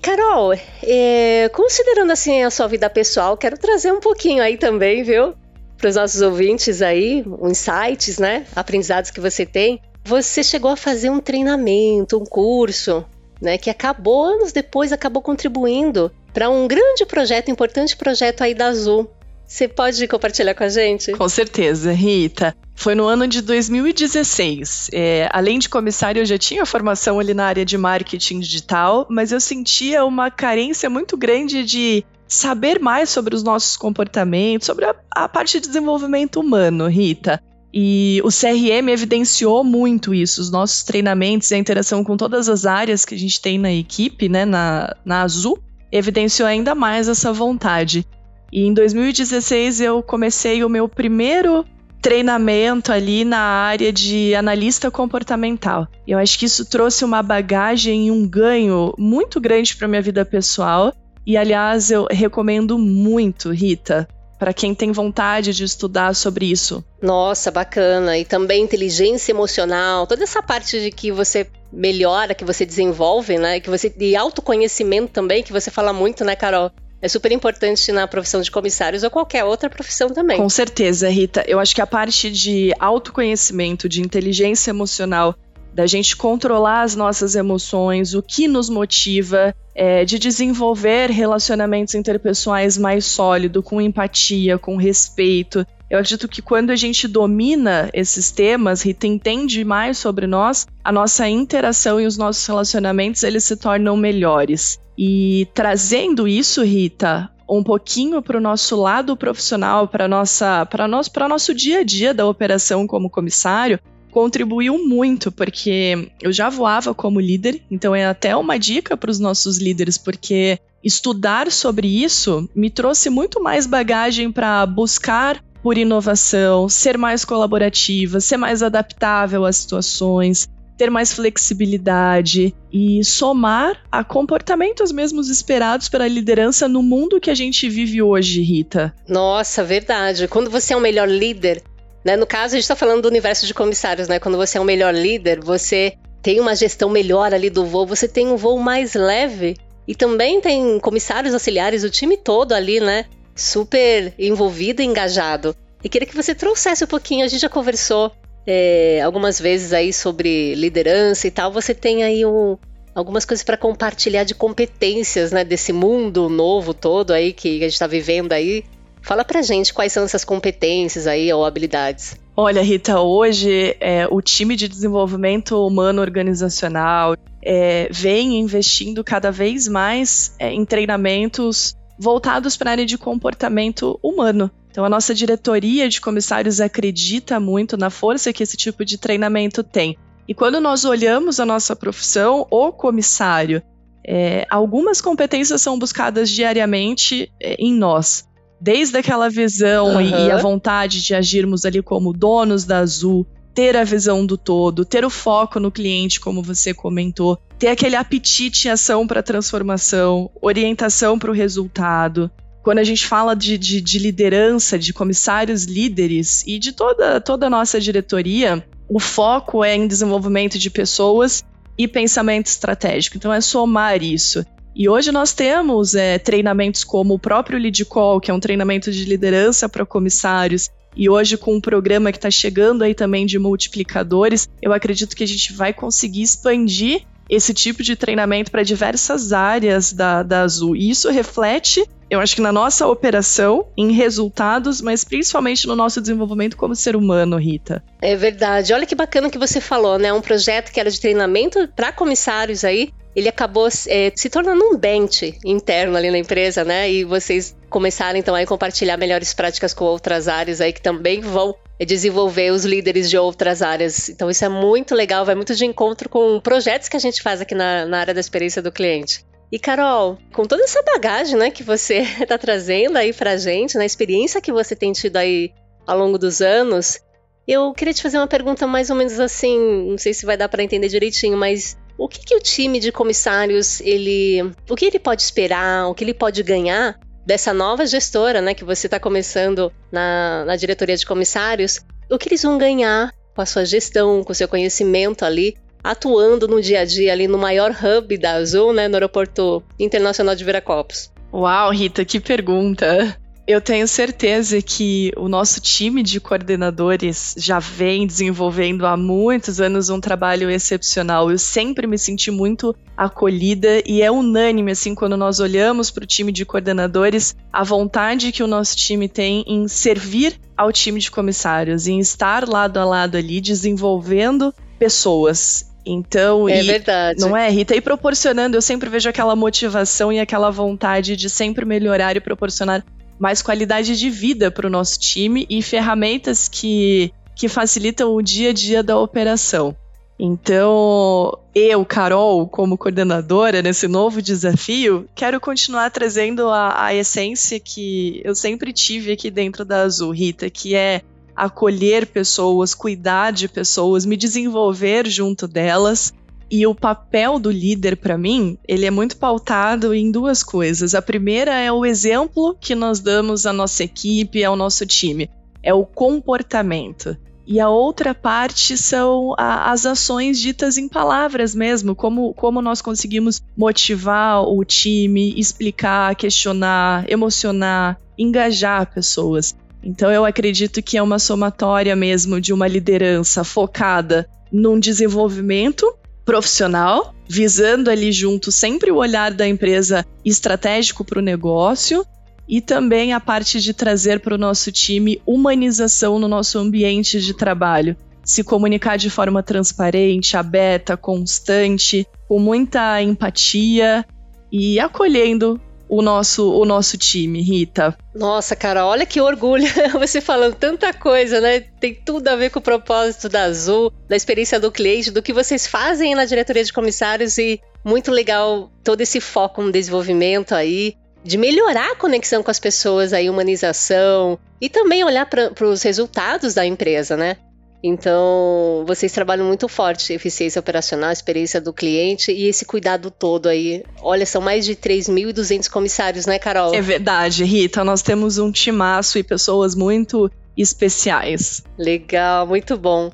Carol, 0.00 0.54
é, 0.82 1.50
considerando 1.52 2.10
assim 2.10 2.42
a 2.42 2.50
sua 2.50 2.66
vida 2.66 2.88
pessoal, 2.88 3.36
quero 3.36 3.58
trazer 3.58 3.92
um 3.92 4.00
pouquinho 4.00 4.42
aí 4.42 4.56
também, 4.56 5.02
viu? 5.02 5.34
Para 5.76 5.90
os 5.90 5.96
nossos 5.96 6.22
ouvintes 6.22 6.80
aí, 6.82 7.24
insights, 7.42 8.18
né? 8.18 8.46
Aprendizados 8.56 9.10
que 9.10 9.20
você 9.20 9.44
tem. 9.44 9.80
Você 10.10 10.42
chegou 10.42 10.72
a 10.72 10.76
fazer 10.76 11.08
um 11.08 11.20
treinamento, 11.20 12.18
um 12.18 12.26
curso, 12.26 13.04
né? 13.40 13.56
Que 13.56 13.70
acabou, 13.70 14.24
anos 14.24 14.50
depois, 14.50 14.92
acabou 14.92 15.22
contribuindo 15.22 16.10
para 16.34 16.50
um 16.50 16.66
grande 16.66 17.06
projeto, 17.06 17.48
importante 17.48 17.96
projeto 17.96 18.42
aí 18.42 18.52
da 18.52 18.66
Azul. 18.66 19.08
Você 19.46 19.68
pode 19.68 20.08
compartilhar 20.08 20.52
com 20.52 20.64
a 20.64 20.68
gente? 20.68 21.12
Com 21.12 21.28
certeza, 21.28 21.92
Rita. 21.92 22.56
Foi 22.74 22.96
no 22.96 23.06
ano 23.06 23.28
de 23.28 23.40
2016. 23.40 24.90
É, 24.92 25.28
além 25.32 25.60
de 25.60 25.68
comissário, 25.68 26.22
eu 26.22 26.26
já 26.26 26.36
tinha 26.36 26.66
formação 26.66 27.20
ali 27.20 27.32
na 27.32 27.44
área 27.44 27.64
de 27.64 27.78
marketing 27.78 28.40
digital, 28.40 29.06
mas 29.08 29.30
eu 29.30 29.40
sentia 29.40 30.04
uma 30.04 30.28
carência 30.28 30.90
muito 30.90 31.16
grande 31.16 31.64
de 31.64 32.04
saber 32.26 32.80
mais 32.80 33.10
sobre 33.10 33.32
os 33.36 33.44
nossos 33.44 33.76
comportamentos, 33.76 34.66
sobre 34.66 34.86
a, 34.86 34.94
a 35.12 35.28
parte 35.28 35.60
de 35.60 35.68
desenvolvimento 35.68 36.40
humano, 36.40 36.88
Rita. 36.88 37.40
E 37.72 38.20
o 38.24 38.28
CRM 38.28 38.88
evidenciou 38.88 39.62
muito 39.62 40.12
isso, 40.12 40.40
os 40.40 40.50
nossos 40.50 40.82
treinamentos 40.82 41.50
e 41.50 41.54
a 41.54 41.58
interação 41.58 42.02
com 42.02 42.16
todas 42.16 42.48
as 42.48 42.66
áreas 42.66 43.04
que 43.04 43.14
a 43.14 43.18
gente 43.18 43.40
tem 43.40 43.58
na 43.58 43.72
equipe, 43.72 44.28
né, 44.28 44.44
na, 44.44 44.96
na 45.04 45.22
Azul, 45.22 45.58
evidenciou 45.92 46.48
ainda 46.48 46.74
mais 46.74 47.08
essa 47.08 47.32
vontade. 47.32 48.04
E 48.52 48.64
em 48.64 48.74
2016 48.74 49.80
eu 49.80 50.02
comecei 50.02 50.64
o 50.64 50.68
meu 50.68 50.88
primeiro 50.88 51.64
treinamento 52.00 52.92
ali 52.92 53.24
na 53.24 53.38
área 53.38 53.92
de 53.92 54.34
analista 54.34 54.90
comportamental. 54.90 55.86
Eu 56.06 56.18
acho 56.18 56.38
que 56.38 56.46
isso 56.46 56.64
trouxe 56.64 57.04
uma 57.04 57.22
bagagem 57.22 58.08
e 58.08 58.10
um 58.10 58.26
ganho 58.26 58.94
muito 58.98 59.40
grande 59.40 59.76
para 59.76 59.86
minha 59.86 60.02
vida 60.02 60.24
pessoal. 60.24 60.92
E 61.26 61.36
aliás, 61.36 61.90
eu 61.90 62.06
recomendo 62.10 62.78
muito, 62.78 63.50
Rita, 63.52 64.08
para 64.40 64.54
quem 64.54 64.74
tem 64.74 64.90
vontade 64.90 65.52
de 65.52 65.62
estudar 65.62 66.14
sobre 66.14 66.46
isso. 66.46 66.82
Nossa, 67.02 67.50
bacana. 67.50 68.16
E 68.16 68.24
também 68.24 68.64
inteligência 68.64 69.32
emocional, 69.32 70.06
toda 70.06 70.24
essa 70.24 70.42
parte 70.42 70.80
de 70.80 70.90
que 70.90 71.12
você 71.12 71.46
melhora, 71.70 72.34
que 72.34 72.44
você 72.44 72.64
desenvolve, 72.64 73.38
né? 73.38 73.60
Que 73.60 73.68
você 73.68 73.94
e 74.00 74.16
autoconhecimento 74.16 75.12
também, 75.12 75.42
que 75.42 75.52
você 75.52 75.70
fala 75.70 75.92
muito, 75.92 76.24
né, 76.24 76.34
Carol? 76.34 76.72
é 77.02 77.08
super 77.08 77.32
importante 77.32 77.90
na 77.92 78.06
profissão 78.06 78.42
de 78.42 78.50
comissários 78.50 79.02
ou 79.02 79.10
qualquer 79.10 79.42
outra 79.42 79.70
profissão 79.70 80.10
também. 80.10 80.36
Com 80.36 80.50
certeza, 80.50 81.08
Rita. 81.08 81.42
Eu 81.46 81.58
acho 81.58 81.74
que 81.74 81.80
a 81.80 81.86
parte 81.86 82.30
de 82.30 82.74
autoconhecimento, 82.78 83.88
de 83.88 84.02
inteligência 84.02 84.70
emocional, 84.70 85.34
da 85.72 85.86
gente 85.86 86.16
controlar 86.16 86.82
as 86.82 86.96
nossas 86.96 87.34
emoções, 87.34 88.14
o 88.14 88.22
que 88.22 88.48
nos 88.48 88.68
motiva, 88.68 89.54
é, 89.74 90.04
de 90.04 90.18
desenvolver 90.18 91.10
relacionamentos 91.10 91.94
interpessoais 91.94 92.76
mais 92.76 93.04
sólidos, 93.04 93.64
com 93.64 93.80
empatia, 93.80 94.58
com 94.58 94.76
respeito. 94.76 95.64
Eu 95.88 95.98
acredito 95.98 96.28
que 96.28 96.42
quando 96.42 96.70
a 96.70 96.76
gente 96.76 97.08
domina 97.08 97.90
esses 97.92 98.30
temas, 98.30 98.82
Rita 98.82 99.06
entende 99.06 99.64
mais 99.64 99.98
sobre 99.98 100.26
nós, 100.26 100.66
a 100.84 100.92
nossa 100.92 101.28
interação 101.28 102.00
e 102.00 102.06
os 102.06 102.16
nossos 102.16 102.46
relacionamentos 102.46 103.22
eles 103.22 103.44
se 103.44 103.56
tornam 103.56 103.96
melhores. 103.96 104.78
E 104.96 105.48
trazendo 105.54 106.28
isso, 106.28 106.62
Rita, 106.62 107.30
um 107.48 107.64
pouquinho 107.64 108.22
para 108.22 108.38
o 108.38 108.40
nosso 108.40 108.80
lado 108.80 109.16
profissional, 109.16 109.88
para 109.88 110.06
nossa, 110.06 110.64
para 110.66 110.86
nosso, 110.86 111.10
para 111.10 111.28
nosso 111.28 111.52
dia 111.52 111.80
a 111.80 111.84
dia 111.84 112.14
da 112.14 112.24
operação 112.24 112.86
como 112.86 113.10
comissário, 113.10 113.80
contribuiu 114.10 114.78
muito, 114.86 115.30
porque 115.30 116.10
eu 116.20 116.32
já 116.32 116.48
voava 116.48 116.94
como 116.94 117.20
líder, 117.20 117.62
então 117.70 117.94
é 117.94 118.06
até 118.06 118.36
uma 118.36 118.58
dica 118.58 118.96
para 118.96 119.10
os 119.10 119.18
nossos 119.18 119.58
líderes, 119.58 119.96
porque 119.96 120.58
estudar 120.82 121.50
sobre 121.50 122.02
isso 122.02 122.48
me 122.54 122.70
trouxe 122.70 123.10
muito 123.10 123.42
mais 123.42 123.66
bagagem 123.66 124.32
para 124.32 124.64
buscar 124.66 125.42
por 125.62 125.76
inovação, 125.76 126.68
ser 126.68 126.96
mais 126.96 127.24
colaborativa, 127.24 128.20
ser 128.20 128.38
mais 128.38 128.62
adaptável 128.62 129.44
às 129.44 129.56
situações, 129.56 130.48
ter 130.80 130.90
mais 130.90 131.12
flexibilidade 131.12 132.54
e 132.72 133.04
somar 133.04 133.82
a 133.92 134.02
comportamentos 134.02 134.90
mesmos 134.90 135.28
esperados 135.28 135.90
pela 135.90 136.08
liderança 136.08 136.66
no 136.66 136.82
mundo 136.82 137.20
que 137.20 137.28
a 137.28 137.34
gente 137.34 137.68
vive 137.68 138.00
hoje, 138.00 138.40
Rita. 138.40 138.94
Nossa, 139.06 139.62
verdade. 139.62 140.26
Quando 140.26 140.48
você 140.48 140.72
é 140.72 140.76
o 140.78 140.80
melhor 140.80 141.06
líder, 141.06 141.62
né? 142.04 142.16
No 142.16 142.26
caso, 142.26 142.54
a 142.54 142.56
gente 142.56 142.64
está 142.64 142.76
falando 142.76 143.02
do 143.02 143.08
universo 143.08 143.46
de 143.46 143.54
comissários, 143.54 144.08
né? 144.08 144.18
Quando 144.18 144.36
você 144.36 144.58
é 144.58 144.60
o 144.60 144.64
melhor 144.64 144.94
líder, 144.94 145.40
você 145.40 145.94
tem 146.22 146.40
uma 146.40 146.54
gestão 146.54 146.88
melhor 146.88 147.32
ali 147.32 147.50
do 147.50 147.64
voo, 147.64 147.86
você 147.86 148.06
tem 148.06 148.26
um 148.26 148.36
voo 148.36 148.58
mais 148.58 148.94
leve 148.94 149.56
e 149.86 149.94
também 149.94 150.40
tem 150.40 150.78
comissários 150.78 151.34
auxiliares, 151.34 151.84
o 151.84 151.90
time 151.90 152.16
todo 152.16 152.52
ali, 152.52 152.80
né? 152.80 153.06
Super 153.34 154.14
envolvido 154.18 154.82
e 154.82 154.84
engajado. 154.84 155.54
E 155.82 155.88
queria 155.88 156.06
que 156.06 156.14
você 156.14 156.34
trouxesse 156.34 156.84
um 156.84 156.86
pouquinho, 156.86 157.24
a 157.24 157.28
gente 157.28 157.40
já 157.40 157.48
conversou 157.48 158.12
é, 158.46 159.00
algumas 159.02 159.40
vezes 159.40 159.72
aí 159.72 159.92
sobre 159.92 160.54
liderança 160.54 161.26
e 161.26 161.30
tal, 161.30 161.50
você 161.50 161.74
tem 161.74 162.04
aí 162.04 162.24
um, 162.24 162.56
algumas 162.94 163.24
coisas 163.24 163.42
para 163.42 163.56
compartilhar 163.56 164.24
de 164.24 164.34
competências, 164.34 165.32
né, 165.32 165.44
desse 165.44 165.72
mundo 165.72 166.28
novo 166.28 166.74
todo 166.74 167.12
aí 167.12 167.32
que 167.32 167.58
a 167.58 167.62
gente 167.62 167.72
está 167.72 167.86
vivendo 167.86 168.32
aí. 168.32 168.64
Fala 169.02 169.24
pra 169.24 169.42
gente 169.42 169.72
quais 169.72 169.92
são 169.92 170.04
essas 170.04 170.24
competências 170.24 171.06
aí 171.06 171.32
ou 171.32 171.44
habilidades. 171.44 172.16
Olha, 172.36 172.62
Rita, 172.62 173.00
hoje 173.00 173.76
é, 173.80 174.06
o 174.10 174.22
time 174.22 174.56
de 174.56 174.68
desenvolvimento 174.68 175.66
humano 175.66 176.00
organizacional 176.00 177.16
é, 177.42 177.88
vem 177.90 178.38
investindo 178.38 179.02
cada 179.02 179.30
vez 179.30 179.66
mais 179.66 180.34
é, 180.38 180.52
em 180.52 180.64
treinamentos 180.64 181.74
voltados 181.98 182.56
para 182.56 182.70
a 182.70 182.72
área 182.72 182.86
de 182.86 182.96
comportamento 182.96 183.98
humano. 184.02 184.50
Então, 184.70 184.84
a 184.84 184.88
nossa 184.88 185.14
diretoria 185.14 185.88
de 185.88 186.00
comissários 186.00 186.60
acredita 186.60 187.40
muito 187.40 187.76
na 187.76 187.90
força 187.90 188.32
que 188.32 188.42
esse 188.42 188.56
tipo 188.56 188.84
de 188.84 188.96
treinamento 188.96 189.62
tem. 189.64 189.98
E 190.28 190.32
quando 190.32 190.60
nós 190.60 190.84
olhamos 190.84 191.40
a 191.40 191.44
nossa 191.44 191.74
profissão, 191.74 192.46
o 192.50 192.72
comissário, 192.72 193.62
é, 194.06 194.46
algumas 194.48 195.00
competências 195.00 195.60
são 195.60 195.78
buscadas 195.78 196.30
diariamente 196.30 197.30
é, 197.40 197.56
em 197.58 197.74
nós. 197.74 198.29
Desde 198.60 198.98
aquela 198.98 199.30
visão 199.30 199.94
uhum. 199.94 200.00
e, 200.00 200.10
e 200.10 200.30
a 200.30 200.36
vontade 200.36 201.02
de 201.02 201.14
agirmos 201.14 201.64
ali 201.64 201.82
como 201.82 202.12
donos 202.12 202.64
da 202.64 202.78
Azul, 202.78 203.26
ter 203.54 203.76
a 203.76 203.84
visão 203.84 204.24
do 204.24 204.36
todo, 204.36 204.84
ter 204.84 205.04
o 205.04 205.10
foco 205.10 205.58
no 205.58 205.70
cliente, 205.70 206.20
como 206.20 206.42
você 206.42 206.72
comentou, 206.72 207.38
ter 207.58 207.68
aquele 207.68 207.96
apetite 207.96 208.68
e 208.68 208.70
ação 208.70 209.06
para 209.06 209.22
transformação, 209.22 210.30
orientação 210.40 211.18
para 211.18 211.30
o 211.30 211.34
resultado, 211.34 212.30
quando 212.62 212.78
a 212.78 212.84
gente 212.84 213.06
fala 213.06 213.34
de, 213.34 213.56
de, 213.56 213.80
de, 213.80 213.98
liderança, 213.98 214.78
de 214.78 214.92
comissários 214.92 215.64
líderes 215.64 216.44
e 216.46 216.58
de 216.58 216.72
toda, 216.72 217.20
toda 217.20 217.46
a 217.46 217.50
nossa 217.50 217.80
diretoria, 217.80 218.64
o 218.88 219.00
foco 219.00 219.64
é 219.64 219.74
em 219.74 219.86
desenvolvimento 219.86 220.58
de 220.58 220.68
pessoas 220.68 221.42
e 221.78 221.88
pensamento 221.88 222.46
estratégico. 222.46 223.16
Então 223.16 223.32
é 223.32 223.40
somar 223.40 224.02
isso. 224.02 224.44
E 224.74 224.88
hoje 224.88 225.10
nós 225.10 225.32
temos 225.32 225.94
é, 225.94 226.18
treinamentos 226.18 226.84
como 226.84 227.14
o 227.14 227.18
próprio 227.18 227.58
Lead 227.58 227.84
Call, 227.84 228.20
que 228.20 228.30
é 228.30 228.34
um 228.34 228.40
treinamento 228.40 228.90
de 228.92 229.04
liderança 229.04 229.68
para 229.68 229.84
comissários, 229.84 230.68
e 230.96 231.08
hoje 231.08 231.36
com 231.36 231.54
um 231.54 231.60
programa 231.60 232.10
que 232.10 232.18
está 232.18 232.30
chegando 232.30 232.82
aí 232.82 232.94
também 232.94 233.26
de 233.26 233.38
multiplicadores, 233.38 234.48
eu 234.60 234.72
acredito 234.72 235.14
que 235.14 235.24
a 235.24 235.26
gente 235.26 235.52
vai 235.52 235.72
conseguir 235.72 236.22
expandir 236.22 237.02
esse 237.28 237.54
tipo 237.54 237.82
de 237.82 237.94
treinamento 237.94 238.50
para 238.50 238.64
diversas 238.64 239.32
áreas 239.32 239.92
da, 239.92 240.22
da 240.22 240.42
Azul. 240.42 240.74
E 240.74 240.90
isso 240.90 241.08
reflete 241.10 241.84
eu 242.10 242.18
acho 242.18 242.34
que 242.34 242.42
na 242.42 242.52
nossa 242.52 242.86
operação, 242.88 243.66
em 243.76 243.92
resultados, 243.92 244.80
mas 244.82 245.04
principalmente 245.04 245.66
no 245.66 245.76
nosso 245.76 246.00
desenvolvimento 246.00 246.56
como 246.56 246.74
ser 246.74 246.96
humano, 246.96 247.36
Rita. 247.36 247.82
É 248.02 248.16
verdade. 248.16 248.72
Olha 248.72 248.84
que 248.84 248.96
bacana 248.96 249.30
que 249.30 249.38
você 249.38 249.60
falou, 249.60 249.98
né? 249.98 250.12
Um 250.12 250.20
projeto 250.20 250.72
que 250.72 250.80
era 250.80 250.90
de 250.90 251.00
treinamento 251.00 251.68
para 251.68 251.92
comissários 251.92 252.64
aí, 252.64 252.90
ele 253.14 253.28
acabou 253.28 253.68
é, 253.88 254.12
se 254.14 254.28
tornando 254.28 254.64
um 254.64 254.76
bench 254.76 255.38
interno 255.44 255.96
ali 255.96 256.10
na 256.10 256.18
empresa, 256.18 256.64
né? 256.64 256.90
E 256.90 257.04
vocês 257.04 257.56
começaram 257.68 258.18
então 258.18 258.34
a 258.34 258.44
compartilhar 258.44 258.96
melhores 258.96 259.32
práticas 259.32 259.72
com 259.72 259.84
outras 259.84 260.26
áreas 260.26 260.60
aí 260.60 260.72
que 260.72 260.82
também 260.82 261.20
vão 261.20 261.54
desenvolver 261.78 262.50
os 262.52 262.64
líderes 262.64 263.08
de 263.08 263.16
outras 263.16 263.62
áreas. 263.62 264.08
Então 264.08 264.28
isso 264.28 264.44
é 264.44 264.48
muito 264.48 264.94
legal, 264.94 265.24
vai 265.24 265.34
muito 265.34 265.54
de 265.54 265.64
encontro 265.64 266.08
com 266.08 266.40
projetos 266.40 266.88
que 266.88 266.96
a 266.96 267.00
gente 267.00 267.22
faz 267.22 267.40
aqui 267.40 267.54
na, 267.54 267.86
na 267.86 267.98
área 267.98 268.14
da 268.14 268.20
experiência 268.20 268.60
do 268.60 268.72
cliente. 268.72 269.24
E 269.52 269.58
Carol, 269.58 270.16
com 270.32 270.44
toda 270.44 270.62
essa 270.62 270.82
bagagem, 270.82 271.36
né, 271.36 271.50
que 271.50 271.62
você 271.62 271.98
está 272.20 272.38
trazendo 272.38 272.96
aí 272.96 273.12
pra 273.12 273.36
gente, 273.36 273.76
na 273.76 273.84
experiência 273.84 274.40
que 274.40 274.52
você 274.52 274.76
tem 274.76 274.92
tido 274.92 275.16
aí 275.16 275.52
ao 275.86 275.98
longo 275.98 276.16
dos 276.18 276.40
anos, 276.40 277.00
eu 277.48 277.72
queria 277.72 277.92
te 277.92 278.02
fazer 278.02 278.18
uma 278.18 278.28
pergunta 278.28 278.66
mais 278.66 278.90
ou 278.90 278.96
menos 278.96 279.18
assim, 279.18 279.58
não 279.88 279.98
sei 279.98 280.14
se 280.14 280.24
vai 280.24 280.36
dar 280.36 280.48
para 280.48 280.62
entender 280.62 280.88
direitinho, 280.88 281.36
mas 281.36 281.76
o 281.98 282.08
que, 282.08 282.24
que 282.24 282.36
o 282.36 282.40
time 282.40 282.78
de 282.78 282.92
comissários 282.92 283.80
ele, 283.80 284.52
o 284.68 284.76
que 284.76 284.84
ele 284.84 285.00
pode 285.00 285.22
esperar, 285.22 285.88
o 285.88 285.94
que 285.94 286.04
ele 286.04 286.14
pode 286.14 286.42
ganhar 286.44 286.98
dessa 287.26 287.52
nova 287.52 287.84
gestora, 287.86 288.40
né, 288.40 288.54
que 288.54 288.64
você 288.64 288.86
está 288.86 289.00
começando 289.00 289.72
na, 289.90 290.44
na 290.44 290.56
diretoria 290.56 290.96
de 290.96 291.04
comissários, 291.04 291.80
o 292.08 292.16
que 292.18 292.28
eles 292.28 292.42
vão 292.42 292.56
ganhar 292.56 293.12
com 293.34 293.42
a 293.42 293.46
sua 293.46 293.64
gestão, 293.64 294.22
com 294.22 294.32
o 294.32 294.34
seu 294.34 294.46
conhecimento 294.46 295.24
ali 295.24 295.56
atuando 295.82 296.46
no 296.46 296.60
dia 296.60 296.80
a 296.80 296.84
dia 296.84 297.12
ali 297.12 297.26
no 297.26 297.38
maior 297.38 297.70
hub 297.70 298.16
da 298.18 298.34
Azul, 298.34 298.72
né, 298.72 298.88
no 298.88 298.96
Aeroporto 298.96 299.62
Internacional 299.78 300.34
de 300.34 300.44
Viracopos? 300.44 301.10
Uau, 301.32 301.70
Rita, 301.70 302.04
que 302.04 302.18
pergunta! 302.18 303.16
Eu 303.46 303.60
tenho 303.60 303.88
certeza 303.88 304.62
que 304.62 305.10
o 305.16 305.28
nosso 305.28 305.60
time 305.60 306.04
de 306.04 306.20
coordenadores 306.20 307.34
já 307.36 307.58
vem 307.58 308.06
desenvolvendo 308.06 308.86
há 308.86 308.96
muitos 308.96 309.60
anos 309.60 309.90
um 309.90 310.00
trabalho 310.00 310.48
excepcional. 310.48 311.32
Eu 311.32 311.38
sempre 311.38 311.84
me 311.84 311.98
senti 311.98 312.30
muito 312.30 312.72
acolhida 312.96 313.82
e 313.84 314.02
é 314.02 314.10
unânime, 314.10 314.70
assim, 314.70 314.94
quando 314.94 315.16
nós 315.16 315.40
olhamos 315.40 315.90
para 315.90 316.04
o 316.04 316.06
time 316.06 316.30
de 316.30 316.44
coordenadores, 316.44 317.34
a 317.52 317.64
vontade 317.64 318.30
que 318.30 318.42
o 318.42 318.46
nosso 318.46 318.76
time 318.76 319.08
tem 319.08 319.42
em 319.48 319.66
servir 319.66 320.38
ao 320.56 320.70
time 320.70 321.00
de 321.00 321.10
comissários, 321.10 321.88
em 321.88 321.98
estar 321.98 322.48
lado 322.48 322.78
a 322.78 322.84
lado 322.84 323.16
ali, 323.16 323.40
desenvolvendo 323.40 324.54
pessoas. 324.78 325.69
Então, 325.84 326.48
é 326.48 326.62
e, 326.62 326.66
verdade. 326.66 327.20
Não 327.20 327.36
é, 327.36 327.48
Rita? 327.48 327.74
E 327.74 327.80
proporcionando, 327.80 328.56
eu 328.56 328.62
sempre 328.62 328.88
vejo 328.88 329.08
aquela 329.08 329.34
motivação 329.34 330.12
e 330.12 330.20
aquela 330.20 330.50
vontade 330.50 331.16
de 331.16 331.30
sempre 331.30 331.64
melhorar 331.64 332.16
e 332.16 332.20
proporcionar 332.20 332.84
mais 333.18 333.42
qualidade 333.42 333.98
de 333.98 334.10
vida 334.10 334.50
para 334.50 334.66
o 334.66 334.70
nosso 334.70 334.98
time 334.98 335.46
e 335.48 335.62
ferramentas 335.62 336.48
que, 336.48 337.12
que 337.36 337.48
facilitam 337.48 338.14
o 338.14 338.22
dia 338.22 338.50
a 338.50 338.52
dia 338.52 338.82
da 338.82 338.98
operação. 338.98 339.76
Então, 340.22 341.38
eu, 341.54 341.82
Carol, 341.84 342.46
como 342.46 342.76
coordenadora 342.76 343.62
nesse 343.62 343.88
novo 343.88 344.20
desafio, 344.20 345.08
quero 345.14 345.40
continuar 345.40 345.90
trazendo 345.90 346.50
a, 346.50 346.84
a 346.84 346.94
essência 346.94 347.58
que 347.58 348.20
eu 348.22 348.34
sempre 348.34 348.70
tive 348.70 349.12
aqui 349.12 349.30
dentro 349.30 349.64
da 349.64 349.80
Azul, 349.80 350.10
Rita, 350.10 350.50
que 350.50 350.74
é 350.74 351.00
acolher 351.40 352.06
pessoas, 352.06 352.74
cuidar 352.74 353.32
de 353.32 353.48
pessoas, 353.48 354.04
me 354.04 354.16
desenvolver 354.16 355.08
junto 355.08 355.48
delas. 355.48 356.12
E 356.50 356.66
o 356.66 356.74
papel 356.74 357.38
do 357.38 357.50
líder, 357.50 357.96
para 357.96 358.18
mim, 358.18 358.58
ele 358.66 358.84
é 358.84 358.90
muito 358.90 359.16
pautado 359.16 359.94
em 359.94 360.10
duas 360.10 360.42
coisas. 360.42 360.94
A 360.94 361.00
primeira 361.00 361.54
é 361.54 361.70
o 361.70 361.86
exemplo 361.86 362.56
que 362.60 362.74
nós 362.74 363.00
damos 363.00 363.46
à 363.46 363.52
nossa 363.52 363.84
equipe, 363.84 364.44
ao 364.44 364.56
nosso 364.56 364.84
time. 364.84 365.30
É 365.62 365.72
o 365.72 365.86
comportamento. 365.86 367.16
E 367.46 367.58
a 367.58 367.68
outra 367.68 368.14
parte 368.14 368.76
são 368.76 369.34
a, 369.38 369.72
as 369.72 369.86
ações 369.86 370.38
ditas 370.38 370.76
em 370.76 370.88
palavras 370.88 371.54
mesmo, 371.54 371.96
como, 371.96 372.34
como 372.34 372.60
nós 372.60 372.82
conseguimos 372.82 373.40
motivar 373.56 374.42
o 374.42 374.64
time, 374.64 375.34
explicar, 375.36 376.14
questionar, 376.14 377.10
emocionar, 377.10 377.98
engajar 378.18 378.92
pessoas. 378.92 379.56
Então 379.82 380.10
eu 380.10 380.24
acredito 380.24 380.82
que 380.82 380.96
é 380.96 381.02
uma 381.02 381.18
somatória 381.18 381.96
mesmo 381.96 382.40
de 382.40 382.52
uma 382.52 382.68
liderança 382.68 383.44
focada 383.44 384.28
num 384.52 384.78
desenvolvimento 384.78 385.94
profissional, 386.24 387.14
visando 387.28 387.90
ali 387.90 388.12
junto 388.12 388.52
sempre 388.52 388.90
o 388.90 388.96
olhar 388.96 389.32
da 389.32 389.48
empresa 389.48 390.06
estratégico 390.24 391.04
para 391.04 391.18
o 391.18 391.22
negócio 391.22 392.04
e 392.48 392.60
também 392.60 393.12
a 393.12 393.20
parte 393.20 393.60
de 393.60 393.72
trazer 393.72 394.20
para 394.20 394.34
o 394.34 394.38
nosso 394.38 394.72
time 394.72 395.22
humanização 395.24 396.18
no 396.18 396.28
nosso 396.28 396.58
ambiente 396.58 397.20
de 397.20 397.32
trabalho. 397.32 397.96
Se 398.24 398.44
comunicar 398.44 398.96
de 398.96 399.08
forma 399.08 399.42
transparente, 399.42 400.36
aberta, 400.36 400.96
constante, 400.96 402.06
com 402.28 402.38
muita 402.38 403.00
empatia 403.02 404.04
e 404.52 404.78
acolhendo 404.78 405.60
o 405.90 406.00
nosso, 406.00 406.52
o 406.52 406.64
nosso 406.64 406.96
time, 406.96 407.42
Rita. 407.42 407.98
Nossa, 408.14 408.54
cara, 408.54 408.86
olha 408.86 409.04
que 409.04 409.20
orgulho 409.20 409.66
você 409.98 410.20
falando 410.20 410.54
tanta 410.54 410.92
coisa, 410.94 411.40
né? 411.40 411.60
Tem 411.60 411.92
tudo 411.92 412.28
a 412.28 412.36
ver 412.36 412.50
com 412.50 412.60
o 412.60 412.62
propósito 412.62 413.28
da 413.28 413.42
Azul, 413.42 413.92
da 414.08 414.14
experiência 414.14 414.60
do 414.60 414.70
cliente, 414.70 415.10
do 415.10 415.20
que 415.20 415.32
vocês 415.32 415.66
fazem 415.66 416.14
na 416.14 416.24
diretoria 416.24 416.62
de 416.62 416.72
comissários 416.72 417.36
e 417.38 417.60
muito 417.84 418.12
legal 418.12 418.70
todo 418.84 419.00
esse 419.00 419.20
foco 419.20 419.62
no 419.62 419.72
desenvolvimento 419.72 420.54
aí, 420.54 420.94
de 421.24 421.36
melhorar 421.36 421.90
a 421.90 421.96
conexão 421.96 422.42
com 422.42 422.50
as 422.50 422.60
pessoas, 422.60 423.12
a 423.12 423.20
humanização 423.20 424.38
e 424.60 424.68
também 424.68 425.02
olhar 425.02 425.26
para 425.26 425.66
os 425.66 425.82
resultados 425.82 426.54
da 426.54 426.64
empresa, 426.64 427.16
né? 427.16 427.36
Então, 427.82 428.84
vocês 428.86 429.10
trabalham 429.10 429.46
muito 429.46 429.66
forte, 429.66 430.12
eficiência 430.12 430.60
operacional, 430.60 431.10
experiência 431.10 431.60
do 431.60 431.72
cliente 431.72 432.30
e 432.30 432.46
esse 432.46 432.66
cuidado 432.66 433.10
todo 433.10 433.48
aí. 433.48 433.82
Olha, 434.02 434.26
são 434.26 434.42
mais 434.42 434.66
de 434.66 434.76
3.200 434.76 435.68
comissários, 435.70 436.26
né, 436.26 436.38
Carol? 436.38 436.74
É 436.74 436.82
verdade, 436.82 437.42
Rita. 437.42 437.82
Nós 437.82 438.02
temos 438.02 438.36
um 438.36 438.52
timaço 438.52 439.18
e 439.18 439.22
pessoas 439.22 439.74
muito 439.74 440.30
especiais. 440.54 441.64
Legal, 441.78 442.46
muito 442.46 442.76
bom. 442.76 443.10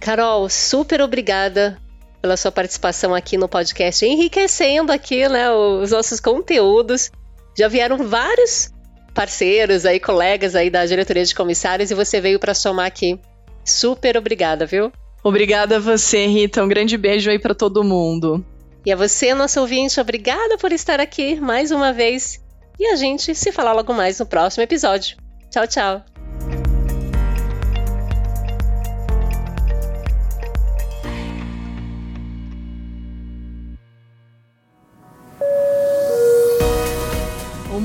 Carol, 0.00 0.48
super 0.48 1.02
obrigada 1.02 1.76
pela 2.22 2.36
sua 2.36 2.50
participação 2.50 3.14
aqui 3.14 3.36
no 3.36 3.48
podcast, 3.48 4.06
enriquecendo 4.06 4.90
aqui, 4.90 5.28
né, 5.28 5.50
os 5.50 5.90
nossos 5.90 6.18
conteúdos. 6.18 7.10
Já 7.56 7.68
vieram 7.68 7.98
vários 7.98 8.70
parceiros 9.14 9.86
aí, 9.86 9.98
colegas 9.98 10.54
aí 10.54 10.68
da 10.68 10.84
diretoria 10.84 11.24
de 11.24 11.34
comissários 11.34 11.90
e 11.90 11.94
você 11.94 12.20
veio 12.20 12.38
para 12.38 12.52
somar 12.52 12.86
aqui. 12.86 13.18
Super 13.64 14.16
obrigada, 14.16 14.66
viu? 14.66 14.92
Obrigada 15.24 15.76
a 15.76 15.80
você, 15.80 16.26
Rita. 16.26 16.62
Um 16.62 16.68
grande 16.68 16.96
beijo 16.96 17.30
aí 17.30 17.38
para 17.38 17.54
todo 17.54 17.82
mundo. 17.82 18.44
E 18.84 18.92
a 18.92 18.96
você, 18.96 19.34
nosso 19.34 19.60
ouvinte, 19.60 19.98
obrigada 19.98 20.56
por 20.58 20.70
estar 20.70 21.00
aqui 21.00 21.40
mais 21.40 21.70
uma 21.72 21.92
vez. 21.92 22.38
E 22.78 22.86
a 22.86 22.94
gente 22.94 23.34
se 23.34 23.50
fala 23.50 23.72
logo 23.72 23.92
mais 23.92 24.20
no 24.20 24.26
próximo 24.26 24.62
episódio. 24.62 25.16
Tchau, 25.50 25.66
tchau. 25.66 26.15